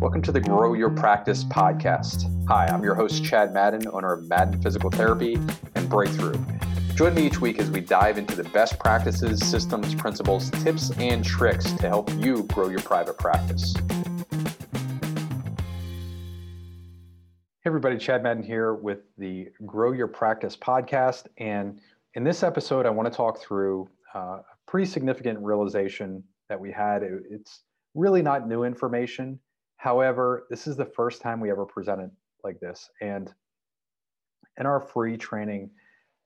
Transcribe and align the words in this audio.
Welcome 0.00 0.22
to 0.22 0.32
the 0.32 0.40
Grow 0.40 0.72
Your 0.72 0.88
Practice 0.88 1.44
podcast. 1.44 2.24
Hi, 2.48 2.64
I'm 2.68 2.82
your 2.82 2.94
host, 2.94 3.22
Chad 3.22 3.52
Madden, 3.52 3.86
owner 3.92 4.14
of 4.14 4.26
Madden 4.26 4.62
Physical 4.62 4.88
Therapy 4.88 5.34
and 5.74 5.90
Breakthrough. 5.90 6.42
Join 6.94 7.12
me 7.12 7.26
each 7.26 7.38
week 7.42 7.58
as 7.58 7.70
we 7.70 7.82
dive 7.82 8.16
into 8.16 8.34
the 8.34 8.44
best 8.44 8.78
practices, 8.78 9.46
systems, 9.46 9.94
principles, 9.94 10.50
tips, 10.52 10.90
and 10.92 11.22
tricks 11.22 11.70
to 11.72 11.86
help 11.86 12.10
you 12.14 12.44
grow 12.44 12.70
your 12.70 12.80
private 12.80 13.18
practice. 13.18 13.74
Hey, 17.60 17.66
everybody, 17.66 17.98
Chad 17.98 18.22
Madden 18.22 18.42
here 18.42 18.72
with 18.72 19.00
the 19.18 19.48
Grow 19.66 19.92
Your 19.92 20.08
Practice 20.08 20.56
podcast. 20.56 21.26
And 21.36 21.78
in 22.14 22.24
this 22.24 22.42
episode, 22.42 22.86
I 22.86 22.90
want 22.90 23.12
to 23.12 23.14
talk 23.14 23.38
through 23.42 23.86
uh, 24.14 24.18
a 24.18 24.44
pretty 24.66 24.86
significant 24.86 25.38
realization 25.40 26.24
that 26.48 26.58
we 26.58 26.72
had. 26.72 27.02
It's 27.02 27.64
really 27.94 28.22
not 28.22 28.48
new 28.48 28.64
information. 28.64 29.38
However, 29.80 30.46
this 30.50 30.66
is 30.66 30.76
the 30.76 30.84
first 30.84 31.22
time 31.22 31.40
we 31.40 31.50
ever 31.50 31.64
presented 31.64 32.10
like 32.44 32.60
this. 32.60 32.90
And 33.00 33.32
in 34.58 34.66
our 34.66 34.78
free 34.78 35.16
training 35.16 35.70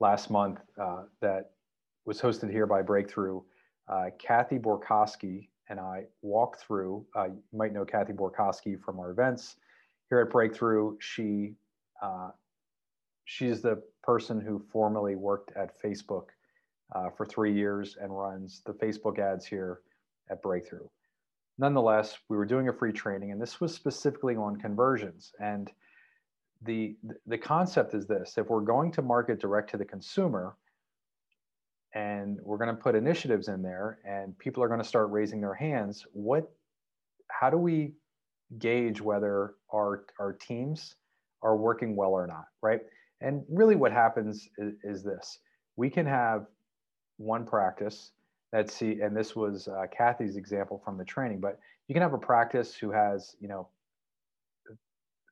last 0.01 0.29
month 0.29 0.59
uh, 0.77 1.05
that 1.21 1.53
was 2.05 2.21
hosted 2.21 2.51
here 2.51 2.67
by 2.67 2.83
Breakthrough, 2.83 3.43
uh, 3.89 4.07
Kathy 4.19 4.59
Borkowski 4.59 5.51
and 5.69 5.79
I 5.79 6.07
walked 6.21 6.63
through. 6.63 7.07
Uh, 7.17 7.27
you 7.27 7.43
might 7.53 7.73
know 7.73 7.85
Kathy 7.85 8.13
Borkowski 8.13 8.75
from 8.75 8.99
our 8.99 9.13
events 9.13 9.55
here 10.11 10.19
at 10.19 10.31
Breakthrough. 10.31 10.97
She 10.99 11.55
uh, 12.03 12.31
she's 13.25 13.63
the 13.63 13.81
person 14.03 14.41
who 14.41 14.65
formerly 14.73 15.15
worked 15.15 15.53
at 15.57 15.81
Facebook 15.81 16.31
uh, 16.93 17.09
for 17.11 17.25
three 17.25 17.55
years 17.55 17.97
and 18.01 18.19
runs 18.19 18.63
the 18.67 18.73
Facebook 18.73 19.21
ads 19.21 19.47
here 19.47 19.83
at 20.29 20.43
Breakthrough 20.43 20.89
nonetheless, 21.59 22.17
we 22.29 22.37
were 22.37 22.45
doing 22.45 22.69
a 22.69 22.73
free 22.73 22.93
training, 22.93 23.33
and 23.33 23.41
this 23.41 23.61
was 23.61 23.75
specifically 23.75 24.37
on 24.37 24.57
conversions. 24.57 25.33
And 25.41 25.71
the 26.63 26.97
the 27.27 27.39
concept 27.39 27.95
is 27.95 28.07
this: 28.07 28.35
if 28.39 28.49
we're 28.49 28.61
going 28.61 28.93
to 28.93 29.03
market 29.03 29.41
direct 29.41 29.71
to 29.71 29.77
the 29.77 29.85
consumer, 29.85 30.57
and 31.95 32.39
we're 32.43 32.59
going 32.59 32.75
to 32.75 32.83
put 32.83 32.95
initiatives 32.95 33.49
in 33.49 33.63
there, 33.63 33.99
and 34.05 34.37
people 34.39 34.63
are 34.63 34.69
going 34.69 34.81
to 34.81 34.87
start 34.87 35.11
raising 35.11 35.41
their 35.41 35.55
hands, 35.55 36.05
what? 36.13 36.51
How 37.31 37.51
do 37.51 37.57
we 37.57 37.95
gauge 38.59 39.01
whether 39.01 39.55
our 39.73 40.07
our 40.19 40.33
teams 40.33 40.95
are 41.43 41.57
working 41.57 41.97
well 41.97 42.11
or 42.11 42.27
not, 42.27 42.47
right? 42.63 42.81
And 43.21 43.45
really, 43.49 43.77
what 43.77 43.93
happens 43.93 44.49
is, 44.59 44.75
is 44.83 45.03
this: 45.03 45.39
we 45.77 45.91
can 45.91 46.07
have 46.07 46.47
one 47.17 47.47
practice 47.47 48.11
that 48.55 48.71
see, 48.71 49.01
and 49.01 49.17
this 49.17 49.35
was 49.35 49.67
uh, 49.67 49.87
Kathy's 49.91 50.37
example 50.37 50.81
from 50.85 50.97
the 50.97 51.05
training, 51.05 51.41
but 51.41 51.59
you 51.89 51.93
can 51.93 52.03
have 52.03 52.13
a 52.13 52.19
practice 52.19 52.77
who 52.77 52.93
has, 52.93 53.35
you 53.41 53.49
know, 53.49 53.67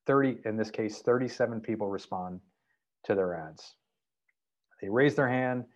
30, 0.09 0.39
in 0.45 0.57
this 0.57 0.73
case, 0.73 1.03
37 1.03 1.61
people 1.61 1.89
respond 1.89 2.41
to 3.05 3.15
their 3.15 3.37
ads. 3.37 3.75
They 4.81 4.89
raise 4.89 5.15
their 5.15 5.29
hand, 5.29 5.67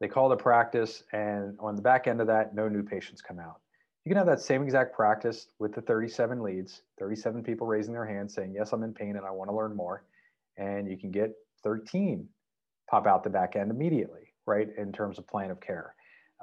they 0.00 0.08
call 0.08 0.28
the 0.28 0.36
practice, 0.36 1.02
and 1.14 1.56
on 1.60 1.76
the 1.76 1.80
back 1.80 2.06
end 2.06 2.20
of 2.20 2.26
that, 2.26 2.54
no 2.54 2.68
new 2.68 2.82
patients 2.82 3.22
come 3.22 3.38
out. 3.38 3.62
You 4.04 4.10
can 4.10 4.18
have 4.18 4.26
that 4.26 4.42
same 4.42 4.62
exact 4.62 4.94
practice 4.94 5.46
with 5.58 5.74
the 5.74 5.80
37 5.80 6.42
leads, 6.42 6.82
37 6.98 7.42
people 7.42 7.66
raising 7.66 7.94
their 7.94 8.04
hand 8.04 8.30
saying, 8.30 8.52
Yes, 8.54 8.74
I'm 8.74 8.82
in 8.82 8.92
pain 8.92 9.16
and 9.16 9.24
I 9.24 9.30
want 9.30 9.48
to 9.48 9.56
learn 9.56 9.74
more. 9.74 10.04
And 10.58 10.90
you 10.90 10.98
can 10.98 11.10
get 11.10 11.32
13 11.62 12.28
pop 12.90 13.06
out 13.06 13.24
the 13.24 13.30
back 13.30 13.56
end 13.56 13.70
immediately, 13.70 14.34
right, 14.44 14.68
in 14.76 14.92
terms 14.92 15.18
of 15.18 15.26
plan 15.26 15.50
of 15.50 15.58
care 15.58 15.94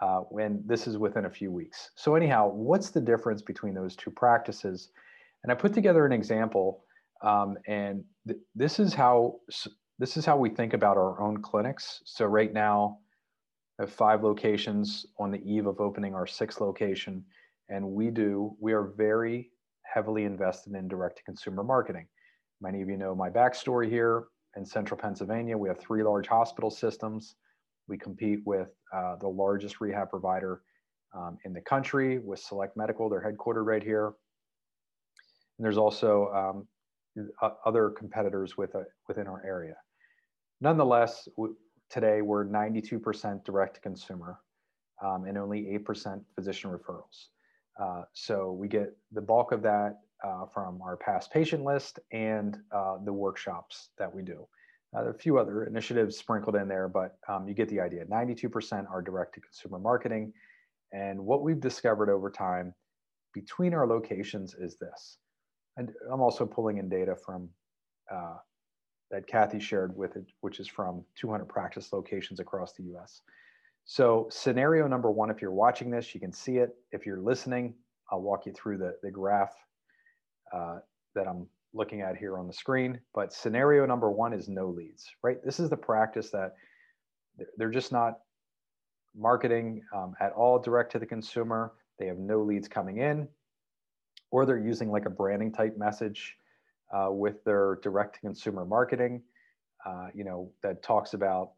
uh, 0.01 0.19
when 0.29 0.63
this 0.65 0.87
is 0.87 0.97
within 0.97 1.25
a 1.25 1.29
few 1.29 1.51
weeks. 1.51 1.91
So 1.95 2.15
anyhow, 2.15 2.49
what's 2.49 2.89
the 2.89 3.01
difference 3.01 3.41
between 3.41 3.73
those 3.73 3.95
two 3.95 4.11
practices? 4.11 4.89
And 5.43 5.51
I 5.51 5.55
put 5.55 5.73
together 5.73 6.05
an 6.05 6.11
example, 6.11 6.83
um, 7.21 7.57
and 7.67 8.03
th- 8.27 8.39
this 8.55 8.79
is 8.79 8.93
how 8.93 9.39
this 9.97 10.15
is 10.15 10.25
how 10.25 10.37
we 10.37 10.49
think 10.49 10.73
about 10.73 10.97
our 10.97 11.19
own 11.21 11.41
clinics. 11.41 12.01
So 12.05 12.25
right 12.25 12.53
now, 12.53 12.99
I 13.77 13.83
have 13.83 13.91
five 13.91 14.23
locations 14.23 15.05
on 15.17 15.31
the 15.31 15.43
eve 15.43 15.67
of 15.67 15.81
opening 15.81 16.13
our 16.13 16.27
sixth 16.27 16.61
location, 16.61 17.23
and 17.69 17.85
we 17.85 18.09
do 18.09 18.55
we 18.59 18.73
are 18.73 18.93
very 18.95 19.51
heavily 19.83 20.23
invested 20.23 20.75
in 20.75 20.87
direct 20.87 21.17
to 21.17 21.23
consumer 21.23 21.63
marketing. 21.63 22.07
Many 22.61 22.81
of 22.81 22.89
you 22.89 22.97
know 22.97 23.15
my 23.15 23.29
backstory 23.29 23.89
here 23.89 24.25
in 24.55 24.65
central 24.65 24.99
Pennsylvania. 24.99 25.57
We 25.57 25.69
have 25.69 25.79
three 25.79 26.03
large 26.03 26.27
hospital 26.27 26.69
systems. 26.69 27.35
We 27.89 27.97
compete 27.97 28.39
with 28.45 28.69
uh, 28.93 29.15
the 29.17 29.27
largest 29.27 29.81
rehab 29.81 30.09
provider 30.09 30.61
um, 31.13 31.37
in 31.43 31.53
the 31.53 31.61
country 31.61 32.19
with 32.19 32.39
Select 32.39 32.77
Medical. 32.77 33.09
They're 33.09 33.21
headquartered 33.21 33.65
right 33.65 33.83
here. 33.83 34.07
And 35.57 35.65
there's 35.65 35.77
also 35.77 36.29
um, 36.29 36.67
other 37.65 37.89
competitors 37.89 38.57
with 38.57 38.75
a, 38.75 38.85
within 39.07 39.27
our 39.27 39.43
area. 39.45 39.75
Nonetheless, 40.61 41.27
today 41.89 42.21
we're 42.21 42.45
92% 42.45 43.43
direct 43.43 43.75
to 43.75 43.81
consumer 43.81 44.39
um, 45.03 45.25
and 45.25 45.37
only 45.37 45.63
8% 45.79 46.21
physician 46.35 46.71
referrals. 46.71 47.27
Uh, 47.81 48.03
so 48.13 48.51
we 48.51 48.67
get 48.67 48.95
the 49.11 49.21
bulk 49.21 49.51
of 49.51 49.61
that 49.63 49.99
uh, 50.23 50.45
from 50.45 50.81
our 50.81 50.97
past 50.97 51.31
patient 51.31 51.63
list 51.63 51.99
and 52.11 52.57
uh, 52.71 52.97
the 53.03 53.13
workshops 53.13 53.89
that 53.97 54.13
we 54.13 54.21
do. 54.21 54.47
Uh, 54.95 55.01
there 55.01 55.09
are 55.09 55.15
a 55.15 55.19
few 55.19 55.37
other 55.37 55.65
initiatives 55.65 56.17
sprinkled 56.17 56.55
in 56.55 56.67
there, 56.67 56.87
but 56.87 57.17
um, 57.27 57.47
you 57.47 57.53
get 57.53 57.69
the 57.69 57.79
idea. 57.79 58.05
92% 58.05 58.89
are 58.89 59.01
direct 59.01 59.35
to 59.35 59.41
consumer 59.41 59.77
marketing. 59.77 60.33
And 60.91 61.19
what 61.19 61.43
we've 61.43 61.59
discovered 61.59 62.09
over 62.09 62.31
time 62.31 62.73
between 63.33 63.73
our 63.73 63.85
locations 63.85 64.55
is 64.55 64.77
this. 64.77 65.17
And 65.77 65.91
I'm 66.11 66.21
also 66.21 66.45
pulling 66.45 66.79
in 66.79 66.89
data 66.89 67.15
from 67.15 67.49
uh, 68.11 68.37
that 69.11 69.27
Kathy 69.27 69.59
shared 69.59 69.95
with 69.95 70.15
it, 70.15 70.25
which 70.41 70.59
is 70.59 70.67
from 70.67 71.03
200 71.15 71.45
practice 71.45 71.93
locations 71.93 72.39
across 72.39 72.73
the 72.73 72.83
US. 72.95 73.21
So, 73.85 74.27
scenario 74.29 74.87
number 74.87 75.09
one, 75.09 75.29
if 75.29 75.41
you're 75.41 75.51
watching 75.51 75.89
this, 75.89 76.13
you 76.13 76.19
can 76.19 76.31
see 76.31 76.57
it. 76.57 76.75
If 76.91 77.05
you're 77.05 77.19
listening, 77.19 77.73
I'll 78.11 78.21
walk 78.21 78.45
you 78.45 78.53
through 78.53 78.77
the, 78.77 78.95
the 79.01 79.09
graph 79.09 79.53
uh, 80.53 80.79
that 81.15 81.27
I'm 81.27 81.47
looking 81.73 82.01
at 82.01 82.17
here 82.17 82.37
on 82.37 82.47
the 82.47 82.53
screen. 82.53 82.99
But 83.13 83.33
scenario 83.33 83.85
number 83.85 84.09
one 84.09 84.33
is 84.33 84.47
no 84.47 84.67
leads, 84.69 85.09
right? 85.23 85.37
This 85.43 85.59
is 85.59 85.69
the 85.69 85.77
practice 85.77 86.29
that 86.31 86.55
they're 87.57 87.69
just 87.69 87.91
not 87.91 88.19
marketing 89.15 89.81
um, 89.95 90.13
at 90.19 90.31
all 90.33 90.59
direct 90.59 90.91
to 90.93 90.99
the 90.99 91.05
consumer. 91.05 91.73
They 91.97 92.07
have 92.07 92.17
no 92.17 92.41
leads 92.41 92.67
coming 92.67 92.97
in, 92.97 93.27
or 94.31 94.45
they're 94.45 94.59
using 94.59 94.89
like 94.91 95.05
a 95.05 95.09
branding 95.09 95.51
type 95.51 95.77
message 95.77 96.35
uh, 96.93 97.11
with 97.11 97.43
their 97.43 97.79
direct 97.83 98.15
to 98.15 98.21
consumer 98.21 98.65
marketing, 98.65 99.21
uh, 99.85 100.07
you 100.13 100.23
know, 100.23 100.51
that 100.63 100.81
talks 100.81 101.13
about, 101.13 101.51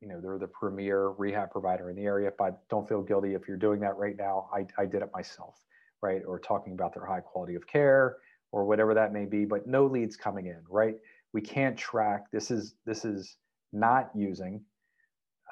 you 0.00 0.08
know, 0.08 0.20
they're 0.20 0.38
the 0.38 0.48
premier 0.48 1.10
rehab 1.10 1.50
provider 1.50 1.90
in 1.90 1.96
the 1.96 2.04
area. 2.04 2.30
But 2.36 2.68
don't 2.68 2.88
feel 2.88 3.02
guilty 3.02 3.34
if 3.34 3.48
you're 3.48 3.56
doing 3.56 3.80
that 3.80 3.96
right 3.96 4.16
now. 4.16 4.48
I, 4.52 4.66
I 4.80 4.86
did 4.86 5.02
it 5.02 5.10
myself, 5.14 5.56
right? 6.02 6.22
Or 6.26 6.38
talking 6.38 6.72
about 6.72 6.94
their 6.94 7.06
high 7.06 7.20
quality 7.20 7.54
of 7.54 7.66
care, 7.66 8.16
or 8.52 8.64
whatever 8.64 8.94
that 8.94 9.12
may 9.12 9.24
be, 9.24 9.44
but 9.44 9.66
no 9.66 9.86
leads 9.86 10.16
coming 10.16 10.46
in, 10.46 10.60
right? 10.68 10.96
We 11.32 11.40
can't 11.40 11.76
track. 11.76 12.30
This 12.32 12.50
is 12.50 12.74
this 12.86 13.04
is 13.04 13.36
not 13.72 14.10
using 14.14 14.62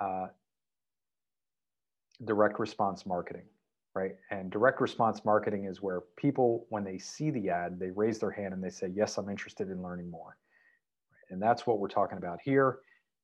uh, 0.00 0.28
direct 2.24 2.58
response 2.58 3.04
marketing, 3.04 3.44
right? 3.94 4.12
And 4.30 4.50
direct 4.50 4.80
response 4.80 5.24
marketing 5.24 5.66
is 5.66 5.82
where 5.82 6.02
people, 6.16 6.66
when 6.70 6.84
they 6.84 6.98
see 6.98 7.30
the 7.30 7.50
ad, 7.50 7.78
they 7.78 7.90
raise 7.90 8.18
their 8.18 8.30
hand 8.30 8.54
and 8.54 8.64
they 8.64 8.70
say, 8.70 8.90
"Yes, 8.94 9.18
I'm 9.18 9.28
interested 9.28 9.68
in 9.68 9.82
learning 9.82 10.10
more." 10.10 10.36
And 11.30 11.42
that's 11.42 11.66
what 11.66 11.78
we're 11.78 11.88
talking 11.88 12.18
about 12.18 12.38
here. 12.42 12.78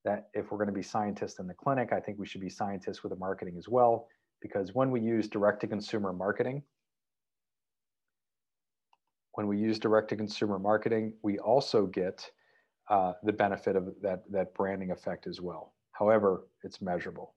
That 0.04 0.28
if 0.34 0.50
we're 0.50 0.58
going 0.58 0.68
to 0.68 0.74
be 0.74 0.82
scientists 0.82 1.38
in 1.38 1.46
the 1.46 1.54
clinic, 1.54 1.92
I 1.92 2.00
think 2.00 2.18
we 2.18 2.26
should 2.26 2.40
be 2.40 2.50
scientists 2.50 3.02
with 3.02 3.10
the 3.10 3.18
marketing 3.18 3.54
as 3.56 3.68
well, 3.68 4.08
because 4.40 4.74
when 4.74 4.90
we 4.90 5.00
use 5.00 5.28
direct 5.28 5.60
to 5.60 5.68
consumer 5.68 6.12
marketing, 6.12 6.62
when 9.32 9.46
we 9.46 9.58
use 9.58 9.78
direct 9.78 10.08
to 10.10 10.16
consumer 10.16 10.58
marketing, 10.58 11.14
we 11.22 11.38
also 11.38 11.86
get 11.86 12.30
uh, 12.88 13.14
the 13.22 13.32
benefit 13.32 13.76
of 13.76 13.94
that, 14.02 14.22
that 14.30 14.54
branding 14.54 14.90
effect 14.90 15.26
as 15.26 15.40
well. 15.40 15.72
However, 15.92 16.46
it's 16.62 16.82
measurable. 16.82 17.34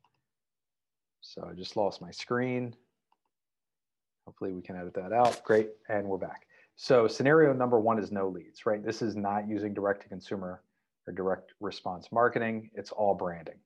So 1.21 1.47
I 1.49 1.53
just 1.53 1.75
lost 1.75 2.01
my 2.01 2.11
screen. 2.11 2.75
Hopefully 4.25 4.51
we 4.51 4.61
can 4.61 4.75
edit 4.75 4.93
that 4.95 5.13
out. 5.13 5.43
Great, 5.43 5.69
and 5.89 6.07
we're 6.07 6.17
back. 6.17 6.47
So 6.75 7.07
scenario 7.07 7.53
number 7.53 7.79
one 7.79 7.99
is 7.99 8.11
no 8.11 8.27
leads, 8.27 8.65
right? 8.65 8.83
This 8.83 9.01
is 9.01 9.15
not 9.15 9.47
using 9.47 9.73
direct 9.73 10.01
to 10.01 10.09
consumer 10.09 10.61
or 11.07 11.13
direct 11.13 11.53
response 11.61 12.11
marketing. 12.11 12.69
It's 12.73 12.91
all 12.91 13.13
branding, 13.13 13.59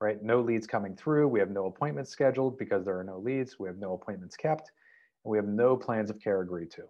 right? 0.00 0.22
No 0.22 0.40
leads 0.40 0.66
coming 0.66 0.96
through. 0.96 1.28
We 1.28 1.40
have 1.40 1.50
no 1.50 1.66
appointments 1.66 2.10
scheduled 2.10 2.56
because 2.56 2.84
there 2.84 2.98
are 2.98 3.04
no 3.04 3.18
leads. 3.18 3.58
We 3.58 3.68
have 3.68 3.76
no 3.76 3.92
appointments 3.94 4.36
kept, 4.36 4.70
and 5.24 5.30
we 5.30 5.36
have 5.36 5.46
no 5.46 5.76
plans 5.76 6.08
of 6.08 6.20
care 6.20 6.40
agreed 6.40 6.70
to 6.72 6.84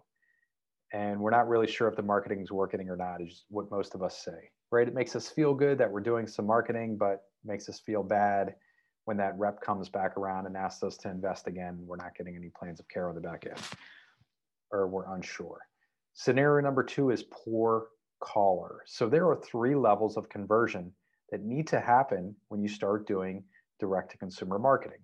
and 0.93 1.19
we're 1.19 1.31
not 1.31 1.47
really 1.47 1.67
sure 1.67 1.87
if 1.87 1.95
the 1.95 2.01
marketing 2.01 2.41
is 2.41 2.51
working 2.51 2.89
or 2.89 2.95
not 2.95 3.21
is 3.21 3.45
what 3.49 3.69
most 3.71 3.95
of 3.95 4.03
us 4.03 4.23
say 4.23 4.49
right 4.71 4.87
it 4.87 4.93
makes 4.93 5.15
us 5.15 5.29
feel 5.29 5.53
good 5.53 5.77
that 5.77 5.91
we're 5.91 5.99
doing 5.99 6.27
some 6.27 6.45
marketing 6.45 6.97
but 6.97 7.23
makes 7.43 7.69
us 7.69 7.79
feel 7.79 8.03
bad 8.03 8.55
when 9.05 9.17
that 9.17 9.37
rep 9.37 9.61
comes 9.61 9.89
back 9.89 10.17
around 10.17 10.45
and 10.45 10.57
asks 10.57 10.83
us 10.83 10.97
to 10.97 11.09
invest 11.09 11.47
again 11.47 11.77
we're 11.85 11.95
not 11.95 12.15
getting 12.17 12.35
any 12.35 12.49
plans 12.57 12.79
of 12.79 12.87
care 12.87 13.09
on 13.09 13.15
the 13.15 13.21
back 13.21 13.45
end 13.47 13.59
or 14.71 14.87
we're 14.87 15.13
unsure 15.13 15.59
Scenario 16.15 16.63
number 16.63 16.81
two 16.81 17.09
is 17.11 17.23
poor 17.23 17.87
caller. 18.21 18.79
So 18.85 19.09
there 19.09 19.27
are 19.27 19.35
three 19.41 19.75
levels 19.75 20.15
of 20.15 20.29
conversion 20.29 20.93
that 21.29 21.43
need 21.43 21.67
to 21.67 21.79
happen 21.81 22.33
when 22.47 22.61
you 22.61 22.69
start 22.69 23.05
doing 23.05 23.43
direct 23.79 24.11
to 24.11 24.17
consumer 24.17 24.57
marketing. 24.57 24.99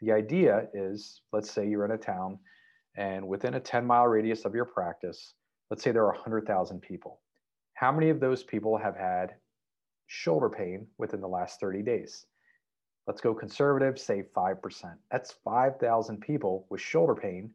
The 0.00 0.12
idea 0.12 0.68
is 0.72 1.22
let's 1.32 1.50
say 1.50 1.68
you're 1.68 1.84
in 1.84 1.90
a 1.90 1.98
town 1.98 2.38
and 2.96 3.26
within 3.26 3.54
a 3.54 3.60
10 3.60 3.86
mile 3.86 4.06
radius 4.06 4.44
of 4.44 4.54
your 4.54 4.64
practice, 4.64 5.34
let's 5.70 5.82
say 5.82 5.92
there 5.92 6.06
are 6.06 6.12
100,000 6.12 6.80
people. 6.80 7.20
How 7.74 7.92
many 7.92 8.08
of 8.08 8.20
those 8.20 8.42
people 8.42 8.76
have 8.78 8.96
had 8.96 9.34
shoulder 10.06 10.48
pain 10.48 10.86
within 10.98 11.20
the 11.20 11.28
last 11.28 11.60
30 11.60 11.82
days? 11.82 12.26
Let's 13.06 13.20
go 13.20 13.34
conservative, 13.34 13.98
say 13.98 14.24
5%. 14.34 14.94
That's 15.10 15.34
5,000 15.44 16.20
people 16.20 16.66
with 16.70 16.80
shoulder 16.80 17.14
pain 17.14 17.50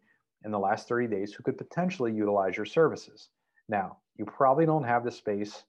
in 0.45 0.51
the 0.51 0.59
last 0.59 0.87
30 0.87 1.07
days 1.07 1.33
who 1.33 1.43
could 1.43 1.57
potentially 1.57 2.13
utilize 2.13 2.55
your 2.55 2.65
services. 2.65 3.29
Now, 3.67 3.97
you 4.17 4.25
probably 4.25 4.65
don't 4.65 4.83
have 4.83 5.03
the 5.03 5.11
space 5.11 5.63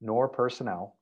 nor 0.00 0.28
personnel 0.28 0.96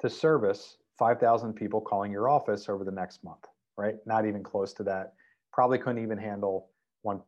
to 0.00 0.10
service 0.10 0.76
5,000 0.98 1.54
people 1.54 1.80
calling 1.80 2.12
your 2.12 2.28
office 2.28 2.68
over 2.68 2.84
the 2.84 2.90
next 2.90 3.22
month, 3.22 3.44
right? 3.76 3.96
Not 4.06 4.26
even 4.26 4.42
close 4.42 4.72
to 4.74 4.82
that. 4.84 5.14
Probably 5.52 5.78
couldn't 5.78 6.02
even 6.02 6.18
handle 6.18 6.69
one, 7.02 7.20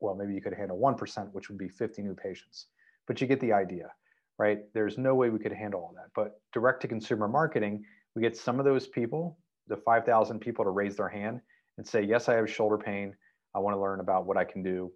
well, 0.00 0.14
maybe 0.14 0.34
you 0.34 0.40
could 0.40 0.54
handle 0.54 0.78
1%, 0.78 1.32
which 1.32 1.48
would 1.48 1.58
be 1.58 1.68
50 1.68 2.02
new 2.02 2.14
patients. 2.14 2.66
But 3.06 3.20
you 3.20 3.26
get 3.26 3.40
the 3.40 3.52
idea, 3.52 3.92
right? 4.38 4.60
There's 4.74 4.98
no 4.98 5.14
way 5.14 5.30
we 5.30 5.38
could 5.38 5.52
handle 5.52 5.80
all 5.80 5.94
that. 5.96 6.10
But 6.14 6.40
direct 6.52 6.82
to 6.82 6.88
consumer 6.88 7.28
marketing, 7.28 7.84
we 8.14 8.22
get 8.22 8.36
some 8.36 8.58
of 8.58 8.64
those 8.64 8.86
people, 8.86 9.38
the 9.68 9.76
5,000 9.76 10.38
people 10.40 10.64
to 10.64 10.70
raise 10.70 10.96
their 10.96 11.08
hand 11.08 11.40
and 11.78 11.86
say, 11.86 12.02
yes, 12.02 12.28
I 12.28 12.34
have 12.34 12.50
shoulder 12.50 12.78
pain. 12.78 13.14
I 13.54 13.58
want 13.58 13.76
to 13.76 13.80
learn 13.80 14.00
about 14.00 14.26
what 14.26 14.36
I 14.36 14.44
can 14.44 14.62
do 14.62 14.92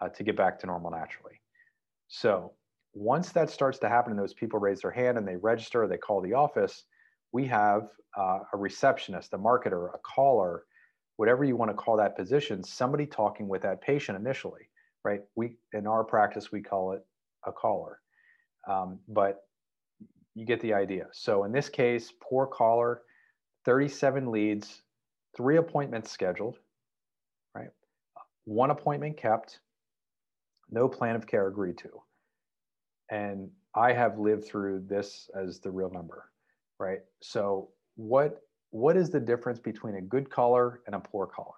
uh, 0.00 0.08
to 0.08 0.22
get 0.22 0.36
back 0.36 0.58
to 0.60 0.66
normal 0.66 0.90
naturally. 0.90 1.40
So 2.08 2.52
once 2.92 3.32
that 3.32 3.50
starts 3.50 3.78
to 3.80 3.88
happen 3.88 4.12
and 4.12 4.20
those 4.20 4.34
people 4.34 4.58
raise 4.58 4.80
their 4.80 4.90
hand 4.90 5.18
and 5.18 5.26
they 5.26 5.36
register, 5.36 5.86
they 5.86 5.96
call 5.96 6.20
the 6.20 6.32
office, 6.32 6.84
we 7.32 7.46
have 7.46 7.88
uh, 8.16 8.40
a 8.52 8.56
receptionist, 8.56 9.32
a 9.32 9.38
marketer, 9.38 9.88
a 9.94 9.98
caller, 9.98 10.64
whatever 11.16 11.44
you 11.44 11.56
want 11.56 11.70
to 11.70 11.76
call 11.76 11.96
that 11.96 12.16
position, 12.16 12.62
somebody 12.62 13.06
talking 13.06 13.48
with 13.48 13.62
that 13.62 13.80
patient 13.80 14.18
initially, 14.18 14.68
right? 15.04 15.20
We 15.36 15.56
in 15.72 15.86
our 15.86 16.04
practice 16.04 16.50
we 16.50 16.62
call 16.62 16.92
it 16.92 17.04
a 17.46 17.52
caller, 17.52 18.00
um, 18.68 18.98
but 19.08 19.42
you 20.34 20.44
get 20.44 20.60
the 20.60 20.74
idea. 20.74 21.06
So 21.12 21.44
in 21.44 21.52
this 21.52 21.68
case, 21.68 22.12
poor 22.20 22.46
caller, 22.46 23.02
37 23.64 24.30
leads, 24.30 24.82
three 25.36 25.58
appointments 25.58 26.10
scheduled, 26.10 26.58
right? 27.54 27.68
One 28.44 28.70
appointment 28.70 29.16
kept, 29.16 29.60
no 30.70 30.88
plan 30.88 31.14
of 31.14 31.26
care 31.26 31.46
agreed 31.46 31.78
to. 31.78 31.90
And 33.10 33.50
I 33.74 33.92
have 33.92 34.18
lived 34.18 34.44
through 34.44 34.84
this 34.88 35.28
as 35.40 35.60
the 35.60 35.70
real 35.70 35.90
number, 35.90 36.24
right? 36.78 37.00
So 37.22 37.70
what 37.96 38.40
what 38.74 38.96
is 38.96 39.08
the 39.08 39.20
difference 39.20 39.60
between 39.60 39.94
a 39.94 40.00
good 40.00 40.28
caller 40.28 40.80
and 40.86 40.96
a 40.96 40.98
poor 40.98 41.28
caller? 41.28 41.54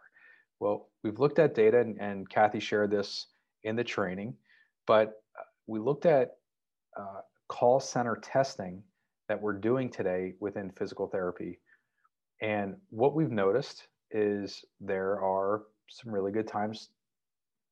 Well, 0.60 0.90
we've 1.02 1.18
looked 1.18 1.38
at 1.38 1.54
data 1.54 1.80
and, 1.80 1.98
and 1.98 2.28
Kathy 2.28 2.60
shared 2.60 2.90
this 2.90 3.28
in 3.64 3.74
the 3.74 3.82
training, 3.82 4.34
but 4.86 5.22
uh, 5.34 5.44
we 5.66 5.80
looked 5.80 6.04
at 6.04 6.32
uh, 6.94 7.22
call 7.48 7.80
center 7.80 8.16
testing 8.16 8.82
that 9.30 9.40
we're 9.40 9.54
doing 9.54 9.88
today 9.88 10.34
within 10.40 10.70
physical 10.72 11.06
therapy. 11.06 11.58
And 12.42 12.76
what 12.90 13.14
we've 13.14 13.30
noticed 13.30 13.88
is 14.10 14.62
there 14.78 15.18
are 15.18 15.62
some 15.88 16.12
really 16.12 16.32
good 16.32 16.46
times 16.46 16.90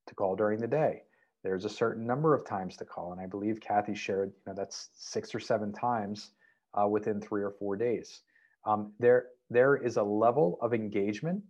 to 0.07 0.15
call 0.15 0.37
during 0.37 0.59
the 0.59 0.67
day. 0.67 1.03
There's 1.43 1.67
a 1.67 1.71
certain 1.71 2.07
number 2.07 2.35
of 2.35 2.47
times 2.47 2.79
to 2.79 2.87
call, 2.87 3.13
and 3.13 3.21
I 3.21 3.27
believe 3.27 3.61
Kathy 3.61 3.95
shared, 3.95 4.31
you 4.31 4.43
know, 4.47 4.55
that's 4.57 4.89
six 4.95 5.35
or 5.35 5.41
seven 5.41 5.71
times 5.71 6.31
uh, 6.73 6.89
within 6.89 7.21
three 7.21 7.43
or 7.43 7.51
four 7.51 7.77
days. 7.77 8.23
Um, 8.67 8.93
there, 8.99 9.27
there 9.51 9.77
is 9.77 9.97
a 9.97 10.03
level 10.03 10.59
of 10.61 10.75
engagement 10.75 11.43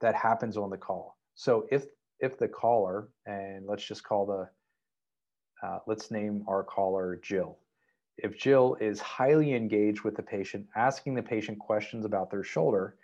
that 0.00 0.14
happens 0.14 0.56
on 0.56 0.70
the 0.70 0.76
call. 0.76 1.18
So 1.34 1.66
if 1.70 1.86
if 2.20 2.38
the 2.38 2.48
caller, 2.48 3.08
and 3.26 3.66
let's 3.66 3.84
just 3.84 4.04
call 4.04 4.26
the, 4.26 5.66
uh, 5.66 5.78
let's 5.88 6.10
name 6.10 6.44
our 6.46 6.62
caller 6.62 7.18
Jill. 7.22 7.58
If 8.16 8.38
Jill 8.38 8.76
is 8.80 9.00
highly 9.00 9.54
engaged 9.54 10.02
with 10.02 10.14
the 10.14 10.22
patient, 10.22 10.66
asking 10.76 11.14
the 11.14 11.22
patient 11.22 11.58
questions 11.58 12.04
about 12.04 12.30
their 12.30 12.44
shoulder, 12.44 12.96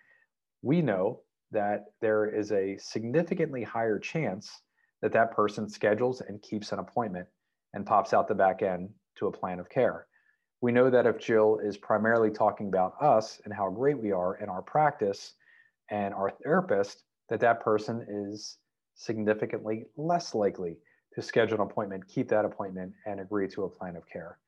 we 0.62 0.82
know 0.82 1.22
that 1.50 1.86
there 2.00 2.26
is 2.26 2.52
a 2.52 2.76
significantly 2.78 3.64
higher 3.64 3.98
chance 3.98 4.60
that 5.02 5.12
that 5.12 5.32
person 5.32 5.68
schedules 5.68 6.20
and 6.20 6.42
keeps 6.42 6.72
an 6.72 6.78
appointment 6.78 7.26
and 7.74 7.86
pops 7.86 8.12
out 8.12 8.28
the 8.28 8.34
back 8.34 8.62
end 8.62 8.90
to 9.16 9.26
a 9.26 9.32
plan 9.32 9.58
of 9.58 9.68
care. 9.68 10.07
We 10.60 10.72
know 10.72 10.90
that 10.90 11.06
if 11.06 11.18
Jill 11.18 11.60
is 11.62 11.76
primarily 11.76 12.30
talking 12.30 12.68
about 12.68 12.94
us 13.00 13.40
and 13.44 13.54
how 13.54 13.70
great 13.70 13.98
we 13.98 14.10
are 14.12 14.36
in 14.36 14.48
our 14.48 14.62
practice 14.62 15.34
and 15.90 16.12
our 16.12 16.30
therapist, 16.42 17.04
that 17.28 17.40
that 17.40 17.60
person 17.60 18.04
is 18.08 18.58
significantly 18.94 19.86
less 19.96 20.34
likely 20.34 20.78
to 21.14 21.22
schedule 21.22 21.56
an 21.56 21.62
appointment, 21.62 22.06
keep 22.08 22.28
that 22.28 22.44
appointment, 22.44 22.92
and 23.06 23.20
agree 23.20 23.48
to 23.48 23.64
a 23.64 23.68
plan 23.68 23.96
of 23.96 24.08
care. 24.08 24.38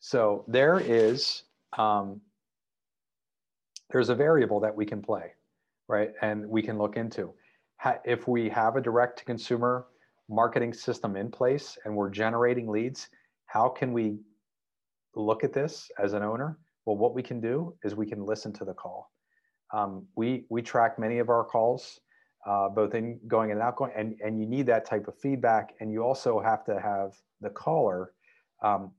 So 0.00 0.44
there 0.48 0.80
is 0.80 1.44
um, 1.78 2.20
there's 3.90 4.08
a 4.08 4.14
variable 4.14 4.58
that 4.60 4.74
we 4.74 4.84
can 4.84 5.00
play, 5.02 5.32
right? 5.86 6.12
And 6.22 6.48
we 6.48 6.62
can 6.62 6.78
look 6.78 6.96
into. 6.96 7.32
If 8.04 8.26
we 8.26 8.48
have 8.48 8.76
a 8.76 8.80
direct 8.80 9.18
to 9.18 9.24
consumer 9.24 9.86
marketing 10.28 10.72
system 10.72 11.16
in 11.16 11.30
place 11.30 11.76
and 11.84 11.94
we're 11.94 12.10
generating 12.10 12.68
leads, 12.68 13.08
how 13.46 13.68
can 13.68 13.92
we 13.92 14.18
look 15.14 15.44
at 15.44 15.52
this 15.52 15.90
as 16.02 16.12
an 16.12 16.22
owner? 16.22 16.58
Well, 16.84 16.96
what 16.96 17.14
we 17.14 17.22
can 17.22 17.40
do 17.40 17.74
is 17.84 17.94
we 17.94 18.06
can 18.06 18.24
listen 18.24 18.52
to 18.54 18.64
the 18.64 18.74
call. 18.74 19.10
Um, 19.72 20.06
we 20.16 20.44
we 20.50 20.62
track 20.62 20.98
many 20.98 21.18
of 21.18 21.28
our 21.28 21.44
calls, 21.44 22.00
uh, 22.46 22.68
both 22.68 22.94
in 22.94 23.20
going 23.26 23.50
and 23.50 23.60
outgoing, 23.60 23.92
and 23.96 24.16
and 24.22 24.40
you 24.40 24.46
need 24.46 24.66
that 24.66 24.84
type 24.84 25.08
of 25.08 25.18
feedback, 25.18 25.74
and 25.80 25.92
you 25.92 26.02
also 26.02 26.40
have 26.40 26.64
to 26.64 26.80
have 26.80 27.14
the 27.40 27.50
caller 27.50 28.12
um, 28.62 28.92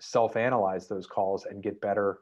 self-analyze 0.00 0.88
those 0.88 1.06
calls 1.06 1.46
and 1.46 1.62
get 1.62 1.80
better 1.80 2.18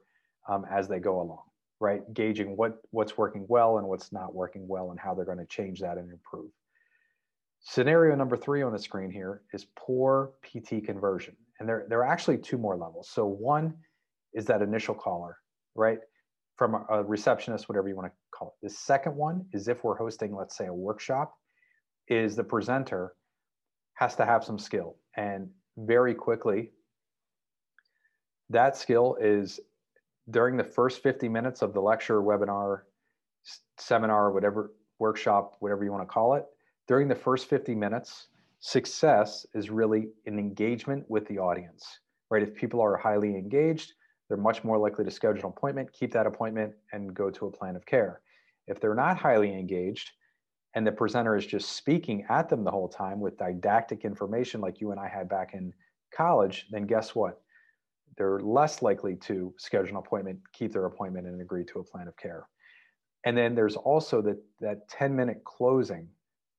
um, 0.48 0.66
as 0.70 0.88
they 0.88 0.98
go 0.98 1.20
along, 1.20 1.42
right? 1.80 2.02
Gauging 2.14 2.56
what 2.56 2.78
what's 2.90 3.16
working 3.16 3.44
well 3.48 3.78
and 3.78 3.86
what's 3.86 4.12
not 4.12 4.34
working 4.34 4.66
well, 4.66 4.90
and 4.90 4.98
how 4.98 5.14
they're 5.14 5.24
going 5.24 5.38
to 5.38 5.46
change 5.46 5.80
that 5.80 5.98
and 5.98 6.10
improve. 6.10 6.50
Scenario 7.60 8.16
number 8.16 8.36
three 8.36 8.62
on 8.62 8.72
the 8.72 8.78
screen 8.78 9.10
here 9.10 9.42
is 9.52 9.66
poor 9.76 10.32
PT 10.42 10.84
conversion. 10.84 11.36
And 11.62 11.68
there, 11.68 11.86
there 11.88 12.00
are 12.00 12.08
actually 12.08 12.38
two 12.38 12.58
more 12.58 12.76
levels. 12.76 13.08
So 13.08 13.24
one 13.24 13.74
is 14.34 14.46
that 14.46 14.62
initial 14.62 14.96
caller, 14.96 15.38
right? 15.76 16.00
From 16.56 16.84
a, 16.90 17.04
receptionist, 17.04 17.68
whatever 17.68 17.88
you 17.88 17.94
want 17.94 18.08
to 18.08 18.12
call 18.36 18.48
it. 18.60 18.66
The 18.66 18.74
second 18.74 19.14
one 19.14 19.46
is 19.52 19.68
if 19.68 19.84
we're 19.84 19.96
hosting, 19.96 20.34
let's 20.34 20.56
say, 20.56 20.66
a 20.66 20.74
workshop, 20.74 21.32
is 22.08 22.34
the 22.34 22.42
presenter 22.42 23.14
has 23.94 24.16
to 24.16 24.26
have 24.26 24.42
some 24.42 24.58
skill. 24.58 24.96
And 25.16 25.50
very 25.76 26.16
quickly, 26.16 26.72
that 28.50 28.76
skill 28.76 29.16
is 29.20 29.60
during 30.30 30.56
the 30.56 30.64
first 30.64 31.00
50 31.00 31.28
minutes 31.28 31.62
of 31.62 31.74
the 31.74 31.80
lecture, 31.80 32.20
webinar, 32.22 32.80
seminar, 33.78 34.32
whatever, 34.32 34.72
workshop, 34.98 35.58
whatever 35.60 35.84
you 35.84 35.92
want 35.92 36.02
to 36.02 36.12
call 36.12 36.34
it, 36.34 36.44
during 36.88 37.06
the 37.06 37.14
first 37.14 37.48
50 37.48 37.76
minutes, 37.76 38.26
success 38.62 39.44
is 39.54 39.70
really 39.70 40.08
an 40.26 40.38
engagement 40.38 41.04
with 41.08 41.26
the 41.26 41.36
audience, 41.36 41.98
right? 42.30 42.44
If 42.44 42.54
people 42.54 42.80
are 42.80 42.96
highly 42.96 43.36
engaged, 43.36 43.92
they're 44.28 44.38
much 44.38 44.62
more 44.62 44.78
likely 44.78 45.04
to 45.04 45.10
schedule 45.10 45.46
an 45.46 45.54
appointment, 45.56 45.92
keep 45.92 46.12
that 46.12 46.28
appointment, 46.28 46.72
and 46.92 47.12
go 47.12 47.28
to 47.28 47.46
a 47.46 47.50
plan 47.50 47.74
of 47.74 47.84
care. 47.84 48.20
If 48.68 48.80
they're 48.80 48.94
not 48.94 49.18
highly 49.18 49.52
engaged 49.52 50.12
and 50.74 50.86
the 50.86 50.92
presenter 50.92 51.36
is 51.36 51.44
just 51.44 51.72
speaking 51.72 52.24
at 52.30 52.48
them 52.48 52.62
the 52.62 52.70
whole 52.70 52.88
time 52.88 53.18
with 53.18 53.36
didactic 53.36 54.04
information 54.04 54.60
like 54.60 54.80
you 54.80 54.92
and 54.92 55.00
I 55.00 55.08
had 55.08 55.28
back 55.28 55.54
in 55.54 55.74
college, 56.14 56.66
then 56.70 56.86
guess 56.86 57.16
what? 57.16 57.40
They're 58.16 58.38
less 58.38 58.80
likely 58.80 59.16
to 59.16 59.52
schedule 59.58 59.90
an 59.90 59.96
appointment, 59.96 60.38
keep 60.52 60.72
their 60.72 60.86
appointment, 60.86 61.26
and 61.26 61.40
agree 61.40 61.64
to 61.64 61.80
a 61.80 61.84
plan 61.84 62.06
of 62.06 62.16
care. 62.16 62.46
And 63.24 63.36
then 63.36 63.56
there's 63.56 63.76
also 63.76 64.22
that, 64.22 64.40
that 64.60 64.88
10 64.88 65.16
minute 65.16 65.42
closing 65.44 66.08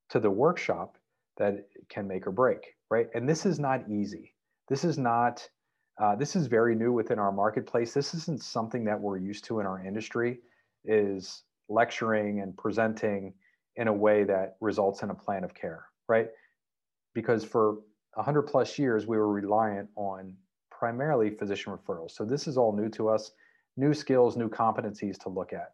to 0.10 0.20
the 0.20 0.30
workshop 0.30 0.98
that 1.38 1.66
can 1.90 2.08
make 2.08 2.28
or 2.28 2.32
break, 2.32 2.76
right? 2.90 3.08
And 3.14 3.28
this 3.28 3.46
is 3.46 3.60
not 3.60 3.90
easy. 3.90 4.34
This 4.70 4.84
is 4.84 4.98
not, 4.98 5.48
uh, 6.02 6.16
this 6.16 6.36
is 6.36 6.48
very 6.48 6.76
new 6.76 6.92
within 6.92 7.20
our 7.20 7.32
marketplace. 7.32 7.94
This 7.94 8.14
isn't 8.14 8.42
something 8.42 8.84
that 8.86 9.00
we're 9.00 9.18
used 9.18 9.46
to 9.46 9.60
in 9.60 9.66
our 9.66 9.86
industry 9.86 10.40
is 10.86 11.44
lecturing 11.70 12.42
and 12.42 12.56
presenting 12.58 13.34
in 13.76 13.88
a 13.88 13.94
way 13.94 14.24
that 14.24 14.58
results 14.62 15.02
in 15.02 15.10
a 15.10 15.16
plan 15.16 15.44
of 15.44 15.54
care, 15.54 15.86
right? 16.08 16.28
Because 17.14 17.44
for 17.44 17.78
100 18.16 18.44
plus 18.44 18.78
years, 18.78 19.08
we 19.08 19.18
were 19.18 19.32
reliant 19.32 19.90
on 19.96 20.36
primarily 20.70 21.32
physician 21.32 21.74
referrals. 21.74 22.12
So 22.12 22.26
this 22.26 22.48
is 22.48 22.58
all 22.58 22.76
new 22.76 22.90
to 22.90 23.10
us, 23.10 23.32
new 23.78 23.94
skills, 23.94 24.38
new 24.38 24.50
competencies 24.50 25.18
to 25.20 25.30
look 25.30 25.54
at. 25.54 25.74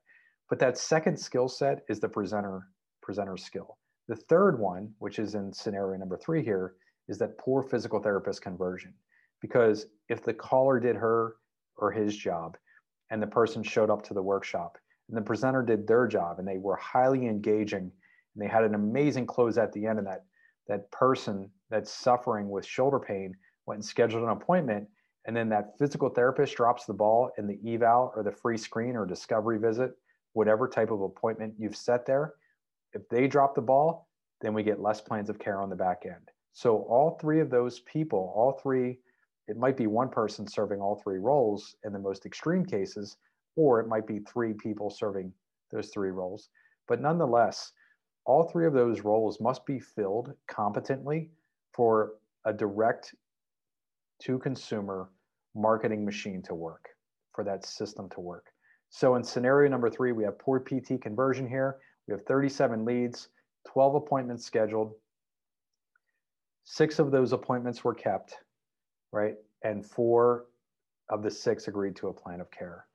But 0.49 0.59
that 0.59 0.77
second 0.77 1.19
skill 1.19 1.47
set 1.47 1.83
is 1.89 1.99
the 1.99 2.09
presenter 2.09 2.67
presenter 3.01 3.37
skill. 3.37 3.78
The 4.09 4.15
third 4.15 4.59
one, 4.59 4.91
which 4.97 5.19
is 5.19 5.35
in 5.35 5.53
scenario 5.53 5.99
number 5.99 6.17
three 6.17 6.43
here, 6.43 6.73
is 7.07 7.19
that 7.19 7.37
poor 7.37 7.61
physical 7.61 7.99
therapist 7.99 8.41
conversion. 8.41 8.91
Because 9.39 9.85
if 10.09 10.23
the 10.23 10.33
caller 10.33 10.79
did 10.79 10.95
her 10.95 11.35
or 11.77 11.91
his 11.91 12.17
job 12.17 12.57
and 13.11 13.21
the 13.21 13.27
person 13.27 13.61
showed 13.61 13.91
up 13.91 14.01
to 14.05 14.15
the 14.15 14.21
workshop 14.21 14.79
and 15.09 15.15
the 15.15 15.21
presenter 15.21 15.61
did 15.61 15.85
their 15.87 16.07
job 16.07 16.39
and 16.39 16.47
they 16.47 16.57
were 16.57 16.75
highly 16.75 17.27
engaging 17.27 17.91
and 18.33 18.43
they 18.43 18.47
had 18.47 18.63
an 18.63 18.73
amazing 18.73 19.27
close 19.27 19.59
at 19.59 19.71
the 19.73 19.85
end 19.85 19.99
and 19.99 20.07
that 20.07 20.25
that 20.67 20.89
person 20.91 21.47
that's 21.69 21.91
suffering 21.91 22.49
with 22.49 22.65
shoulder 22.65 22.99
pain 22.99 23.35
went 23.67 23.77
and 23.77 23.85
scheduled 23.85 24.23
an 24.23 24.29
appointment 24.29 24.87
and 25.27 25.35
then 25.35 25.49
that 25.49 25.77
physical 25.77 26.09
therapist 26.09 26.55
drops 26.55 26.85
the 26.85 26.93
ball 26.93 27.29
in 27.37 27.45
the 27.45 27.59
eval 27.73 28.11
or 28.15 28.23
the 28.23 28.31
free 28.31 28.57
screen 28.57 28.95
or 28.95 29.05
discovery 29.05 29.59
visit 29.59 29.91
whatever 30.33 30.67
type 30.67 30.89
of 30.89 31.01
appointment 31.01 31.53
you've 31.59 31.75
set 31.75 32.05
there 32.05 32.33
if 32.93 33.07
they 33.09 33.27
drop 33.27 33.55
the 33.55 33.61
ball 33.61 34.07
then 34.41 34.53
we 34.53 34.63
get 34.63 34.81
less 34.81 35.01
plans 35.01 35.29
of 35.29 35.39
care 35.39 35.61
on 35.61 35.69
the 35.69 35.75
back 35.75 36.03
end 36.05 36.29
so 36.53 36.77
all 36.89 37.17
three 37.19 37.39
of 37.39 37.49
those 37.49 37.79
people 37.81 38.33
all 38.35 38.59
three 38.61 38.99
it 39.47 39.57
might 39.57 39.77
be 39.77 39.87
one 39.87 40.09
person 40.09 40.47
serving 40.47 40.79
all 40.79 41.01
three 41.03 41.17
roles 41.17 41.75
in 41.83 41.93
the 41.93 41.99
most 41.99 42.25
extreme 42.25 42.65
cases 42.65 43.17
or 43.55 43.79
it 43.79 43.87
might 43.87 44.07
be 44.07 44.19
three 44.19 44.53
people 44.53 44.89
serving 44.89 45.31
those 45.71 45.89
three 45.89 46.11
roles 46.11 46.49
but 46.87 47.01
nonetheless 47.01 47.71
all 48.25 48.43
three 48.43 48.67
of 48.67 48.73
those 48.73 49.01
roles 49.01 49.39
must 49.39 49.65
be 49.65 49.79
filled 49.79 50.33
competently 50.47 51.31
for 51.73 52.13
a 52.45 52.53
direct 52.53 53.15
to 54.19 54.37
consumer 54.37 55.09
marketing 55.55 56.05
machine 56.05 56.41
to 56.43 56.53
work, 56.53 56.89
for 57.33 57.43
that 57.43 57.65
system 57.65 58.09
to 58.09 58.19
work. 58.19 58.47
So 58.89 59.15
in 59.15 59.23
scenario 59.23 59.69
number 59.69 59.89
three, 59.89 60.11
we 60.11 60.23
have 60.23 60.37
poor 60.39 60.59
PT 60.59 61.01
conversion 61.01 61.47
here. 61.47 61.77
We 62.09 62.13
have 62.13 62.25
37 62.25 62.85
leads, 62.85 63.27
12 63.67 63.93
appointments 63.93 64.43
scheduled. 64.43 64.95
Six 66.63 66.97
of 66.97 67.11
those 67.11 67.33
appointments 67.33 67.83
were 67.83 67.93
kept, 67.93 68.35
right? 69.11 69.35
And 69.63 69.85
four 69.85 70.45
of 71.09 71.21
the 71.21 71.29
six 71.29 71.67
agreed 71.67 71.95
to 71.97 72.07
a 72.07 72.13
plan 72.13 72.41
of 72.41 72.49
care. 72.49 72.87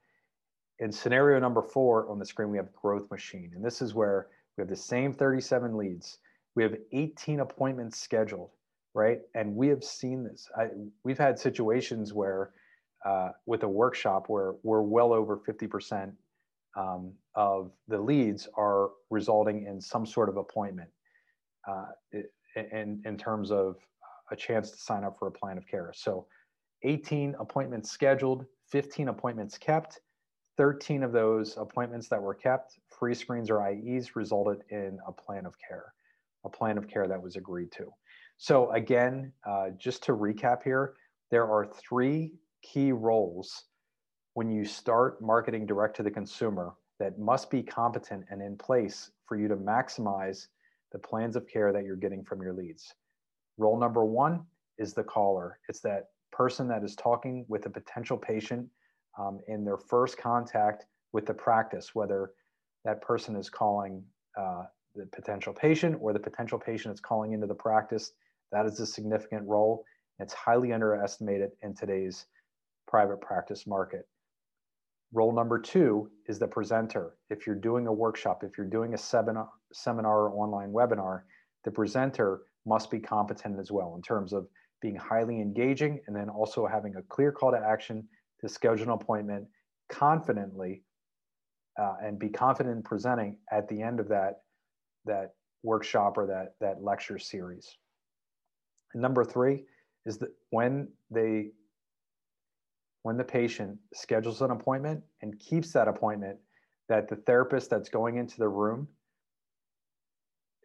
In 0.81 0.91
scenario 0.91 1.39
number 1.39 1.63
four 1.63 2.11
on 2.11 2.19
the 2.19 2.27
screen, 2.27 2.51
we 2.51 2.57
have 2.57 2.73
growth 2.73 3.09
machine. 3.09 3.53
And 3.55 3.65
this 3.65 3.81
is 3.81 3.95
where 3.95 4.27
we 4.57 4.63
have 4.63 4.69
the 4.69 4.75
same 4.75 5.13
37 5.13 5.77
leads. 5.77 6.19
We 6.57 6.65
have 6.65 6.75
18 6.91 7.39
appointments 7.39 8.01
scheduled, 8.01 8.51
right? 8.95 9.21
And 9.37 9.55
we 9.55 9.69
have 9.69 9.85
seen 9.85 10.25
this. 10.25 10.49
I, 10.59 10.71
we've 11.05 11.19
had 11.19 11.39
situations 11.39 12.13
where, 12.13 12.51
uh, 13.05 13.29
with 13.47 13.63
a 13.63 13.69
workshop, 13.69 14.25
where 14.27 14.55
we're 14.65 14.83
well 14.83 15.13
over 15.13 15.37
50% 15.37 16.15
um, 16.77 17.13
of 17.35 17.71
the 17.89 17.99
leads 17.99 18.49
are 18.57 18.91
resulting 19.11 19.67
in 19.67 19.81
some 19.81 20.07
sort 20.07 20.29
of 20.29 20.37
appointment 20.37 20.91
uh, 21.69 21.87
in, 22.73 23.01
in 23.05 23.17
terms 23.17 23.51
of 23.51 23.77
a 24.31 24.37
chance 24.37 24.71
to 24.71 24.77
sign 24.79 25.05
up 25.05 25.19
for 25.19 25.29
a 25.29 25.33
plan 25.33 25.59
of 25.59 25.67
care. 25.67 25.93
So 25.95 26.27
18 26.83 27.35
appointments 27.39 27.91
scheduled, 27.91 28.45
15 28.71 29.09
appointments 29.09 29.59
kept, 29.59 30.01
13 30.57 31.03
of 31.03 31.13
those 31.13 31.57
appointments 31.57 32.09
that 32.09 32.23
were 32.23 32.35
kept, 32.35 32.79
free 32.89 33.15
screens 33.15 33.51
or 33.51 33.67
IEs, 33.69 34.15
resulted 34.15 34.59
in 34.71 34.99
a 35.07 35.13
plan 35.13 35.47
of 35.47 35.55
care, 35.59 35.93
a 36.45 36.49
plan 36.49 36.79
of 36.79 36.89
care 36.89 37.09
that 37.09 37.21
was 37.21 37.37
agreed 37.37 37.73
to. 37.73 37.87
So, 38.37 38.71
again, 38.73 39.33
uh, 39.49 39.71
just 39.79 40.03
to 40.05 40.13
recap 40.13 40.63
here, 40.63 40.95
there 41.31 41.45
are 41.45 41.67
three 41.67 42.33
key 42.63 42.93
roles 42.93 43.65
when 44.35 44.51
you 44.51 44.65
start 44.65 45.23
marketing 45.23 45.65
direct 45.65 45.97
to 45.97 46.03
the 46.03 46.11
consumer 46.11 46.75
that 46.99 47.19
must 47.19 47.51
be 47.51 47.63
competent 47.63 48.25
and 48.31 48.43
in 48.43 48.57
place 48.57 49.11
for 49.27 49.37
you 49.37 49.49
to 49.49 49.57
maximize 49.57 50.49
the 50.93 50.99
plans 50.99 51.37
of 51.37 51.47
care 51.49 51.73
that 51.73 51.85
you're 51.85 51.97
getting 51.97 52.25
from 52.25 52.43
your 52.43 52.53
leads. 52.53 52.95
Role 53.59 53.79
number 53.79 54.05
one 54.05 54.45
is 54.79 54.93
the 54.93 55.05
caller, 55.05 55.59
it's 55.69 55.81
that 55.81 56.09
person 56.33 56.67
that 56.69 56.83
is 56.83 56.97
talking 56.97 57.47
with 57.49 57.67
a 57.67 57.71
potential 57.71 58.17
patient 58.17 58.69
um, 59.19 59.41
in 59.47 59.65
their 59.65 59.77
first 59.77 60.19
contact 60.19 60.87
with 61.13 61.27
the 61.27 61.35
practice, 61.35 61.95
whether 61.95 62.33
that 62.85 63.01
person 63.01 63.37
is 63.37 63.49
calling 63.49 64.03
uh, 64.37 64.65
the 64.97 65.07
potential 65.07 65.53
patient 65.53 65.97
or 66.01 66.13
the 66.13 66.19
potential 66.19 66.59
patient 66.59 66.93
is 66.93 67.01
calling 67.01 67.33
into 67.33 67.47
the 67.47 67.55
practice. 67.55 68.13
That 68.51 68.67
is 68.67 68.81
a 68.81 68.87
significant 68.87 69.47
role. 69.47 69.85
It's 70.19 70.35
highly 70.35 70.73
underestimated 70.73 71.51
in 71.63 71.75
today's 71.75 72.27
private 72.89 73.21
practice 73.21 73.67
market. 73.67 74.09
Role 75.15 75.33
number 75.33 75.61
two 75.61 76.11
is 76.27 76.41
the 76.41 76.49
presenter. 76.49 77.17
If 77.31 77.47
you're 77.47 77.55
doing 77.55 77.87
a 77.87 77.93
workshop, 77.93 78.43
if 78.43 78.59
you're 78.59 78.67
doing 78.67 78.95
a 78.95 78.99
seminar, 78.99 79.49
seminar 79.73 80.27
or 80.27 80.31
online 80.31 80.73
webinar, 80.73 81.23
the 81.63 81.71
presenter 81.71 82.43
must 82.67 82.91
be 82.91 82.99
competent 82.99 83.61
as 83.61 83.71
well 83.71 83.95
in 83.95 84.03
terms 84.03 84.33
of 84.33 84.49
being 84.83 84.97
highly 84.97 85.41
engaging 85.41 86.01
and 86.09 86.17
then 86.17 86.29
also 86.29 86.67
having 86.67 86.97
a 86.97 87.03
clear 87.03 87.31
call 87.31 87.53
to 87.53 87.57
action 87.57 88.09
to 88.41 88.49
schedule 88.49 88.87
an 88.87 88.91
appointment 88.91 89.47
confidently 89.89 90.83
uh, 91.81 91.95
and 92.03 92.19
be 92.19 92.29
confident 92.29 92.77
in 92.77 92.83
presenting 92.83 93.39
at 93.53 93.69
the 93.69 93.81
end 93.81 94.01
of 94.01 94.09
that 94.09 94.41
that 95.05 95.35
workshop 95.63 96.19
or 96.19 96.27
that 96.27 96.55
that 96.61 96.83
lecture 96.83 97.21
series. 97.21 97.77
And 98.95 99.01
number 99.01 99.25
three 99.25 99.63
is 100.07 100.19
that 100.19 100.31
when 100.51 100.89
they 101.09 101.53
when 103.05 103.17
the 103.17 103.25
patient 103.25 103.79
schedules 103.95 104.43
an 104.43 104.51
appointment 104.51 105.03
and 105.23 105.39
keeps 105.39 105.73
that 105.73 105.87
appointment, 105.87 106.39
that 106.89 107.09
the 107.09 107.17
therapist 107.17 107.71
that's 107.71 107.89
going 107.89 108.17
into 108.17 108.39
the 108.39 108.49
room 108.49 108.89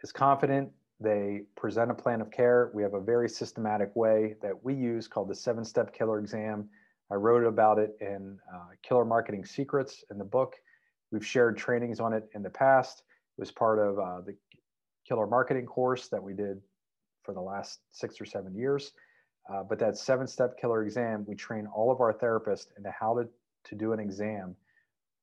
is 0.04 0.12
confident. 0.12 0.70
They 1.00 1.44
present 1.56 1.92
a 1.92 1.94
plan 1.94 2.20
of 2.20 2.32
care. 2.32 2.72
We 2.74 2.82
have 2.84 2.94
a 2.94 3.00
very 3.00 3.30
systematic 3.30 3.96
way 3.96 4.36
that 4.42 4.54
we 4.64 4.74
use 4.74 5.08
called 5.08 5.30
the 5.30 5.36
seven 5.36 5.64
step 5.64 5.94
killer 5.94 6.20
exam 6.20 6.68
I 7.12 7.16
wrote 7.16 7.44
about 7.44 7.80
it 7.80 7.98
in 8.02 8.38
uh, 8.54 8.70
Killer 8.84 9.06
Marketing 9.06 9.44
Secrets 9.44 10.04
in 10.12 10.18
the 10.18 10.24
book. 10.24 10.56
We've 11.12 11.26
shared 11.26 11.58
trainings 11.58 12.00
on 12.00 12.14
it 12.14 12.30
in 12.36 12.44
the 12.44 12.52
past. 12.52 13.04
It 13.38 13.42
was 13.42 13.52
part 13.52 13.80
of 13.80 13.98
uh, 13.98 14.22
the 14.22 14.36
Killer 15.08 15.26
Marketing 15.26 15.66
course 15.66 16.08
that 16.10 16.22
we 16.22 16.34
did 16.34 16.62
for 17.24 17.34
the 17.34 17.42
last 17.42 17.80
six 17.90 18.22
or 18.22 18.26
seven 18.26 18.56
years. 18.56 18.92
Uh, 19.52 19.64
but 19.64 19.80
that 19.80 19.98
seven 19.98 20.28
step 20.28 20.58
killer 20.60 20.84
exam, 20.84 21.26
we 21.28 21.36
train 21.36 21.68
all 21.74 21.92
of 21.92 22.02
our 22.02 22.14
therapists 22.14 22.68
into 22.78 22.92
how 22.92 23.16
to, 23.16 23.28
to 23.66 23.76
do 23.76 23.94
an 23.94 24.00
exam, 24.00 24.56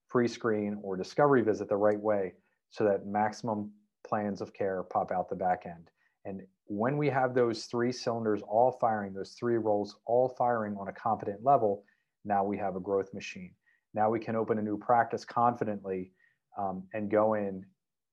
free 0.09 0.29
screen 0.29 0.79
or 0.83 0.97
discovery 0.97 1.43
visit 1.43 1.69
the 1.69 1.77
right 1.77 2.01
way 2.01 2.33
so 2.71 2.85
that 2.85 3.07
maximum 3.07 3.71
plans 4.07 4.41
of 4.41 4.53
care 4.53 4.83
pop 4.83 5.13
out 5.13 5.29
the 5.29 5.37
back 5.37 5.63
end. 5.67 5.91
And 6.25 6.43
when 6.67 6.97
we 6.97 7.09
have 7.09 7.35
those 7.35 7.65
three 7.67 7.93
cylinders 7.93 8.43
all 8.49 8.73
firing, 8.81 9.13
those 9.13 9.37
three 9.39 9.57
roles 9.57 9.97
all 10.07 10.29
firing 10.29 10.77
on 10.77 10.89
a 10.89 10.93
competent 10.93 11.45
level, 11.45 11.85
now 12.25 12.43
we 12.43 12.59
have 12.59 12.75
a 12.75 12.81
growth 12.81 13.15
machine. 13.15 13.53
Now 13.95 14.11
we 14.11 14.19
can 14.19 14.35
open 14.35 14.59
a 14.59 14.63
new 14.63 14.77
practice 14.77 15.25
confidently 15.25 16.11
um, 16.59 16.83
and 16.93 17.11
go 17.11 17.35
in, 17.35 17.65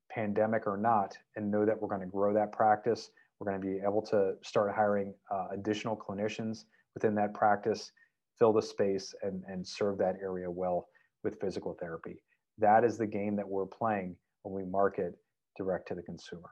pandemic 0.09 0.67
or 0.67 0.77
not, 0.77 1.17
and 1.35 1.49
know 1.49 1.65
that 1.65 1.81
we're 1.81 1.87
going 1.87 2.01
to 2.01 2.07
grow 2.07 2.33
that 2.33 2.51
practice. 2.51 3.09
We're 3.39 3.51
going 3.51 3.61
to 3.61 3.67
be 3.67 3.79
able 3.83 4.01
to 4.03 4.33
start 4.43 4.73
hiring 4.73 5.13
uh, 5.31 5.47
additional 5.53 5.97
clinicians 5.97 6.65
within 6.93 7.15
that 7.15 7.33
practice, 7.33 7.91
fill 8.39 8.53
the 8.53 8.61
space, 8.61 9.13
and, 9.21 9.43
and 9.47 9.65
serve 9.67 9.97
that 9.97 10.15
area 10.21 10.49
well 10.49 10.87
with 11.23 11.39
physical 11.39 11.75
therapy. 11.79 12.23
That 12.57 12.83
is 12.83 12.97
the 12.97 13.07
game 13.07 13.35
that 13.35 13.47
we're 13.47 13.65
playing 13.65 14.15
when 14.43 14.53
we 14.53 14.69
market 14.69 15.15
direct 15.57 15.87
to 15.89 15.95
the 15.95 16.03
consumer. 16.03 16.49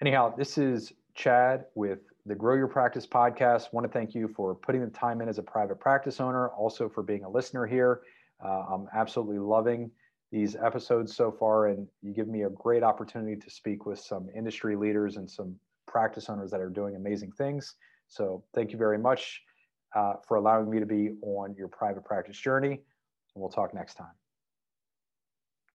Anyhow, 0.00 0.34
this 0.36 0.58
is 0.58 0.92
Chad 1.14 1.64
with 1.74 2.00
the 2.26 2.34
Grow 2.34 2.54
Your 2.54 2.68
Practice 2.68 3.06
podcast. 3.06 3.72
Want 3.72 3.86
to 3.86 3.92
thank 3.92 4.14
you 4.14 4.28
for 4.28 4.54
putting 4.54 4.82
the 4.82 4.90
time 4.90 5.20
in 5.20 5.28
as 5.28 5.38
a 5.38 5.42
private 5.42 5.80
practice 5.80 6.20
owner, 6.20 6.48
also 6.48 6.88
for 6.88 7.02
being 7.02 7.24
a 7.24 7.30
listener 7.30 7.66
here. 7.66 8.02
Uh, 8.44 8.64
I'm 8.72 8.86
absolutely 8.94 9.38
loving 9.38 9.90
these 10.32 10.56
episodes 10.56 11.14
so 11.14 11.30
far, 11.32 11.66
and 11.66 11.86
you 12.02 12.12
give 12.12 12.28
me 12.28 12.42
a 12.42 12.50
great 12.50 12.82
opportunity 12.82 13.36
to 13.36 13.50
speak 13.50 13.86
with 13.86 13.98
some 13.98 14.28
industry 14.36 14.76
leaders 14.76 15.16
and 15.16 15.28
some 15.28 15.56
practice 15.86 16.28
owners 16.28 16.50
that 16.50 16.60
are 16.60 16.70
doing 16.70 16.96
amazing 16.96 17.32
things. 17.32 17.74
So, 18.08 18.44
thank 18.54 18.72
you 18.72 18.78
very 18.78 18.98
much 18.98 19.40
uh, 19.94 20.14
for 20.26 20.36
allowing 20.36 20.70
me 20.70 20.78
to 20.78 20.86
be 20.86 21.10
on 21.22 21.54
your 21.56 21.68
private 21.68 22.04
practice 22.04 22.38
journey, 22.38 22.72
and 22.72 22.80
we'll 23.36 23.50
talk 23.50 23.74
next 23.74 23.94
time. 23.94 24.19